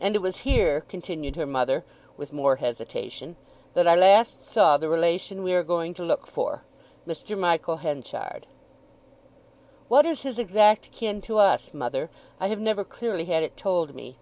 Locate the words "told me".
13.56-14.16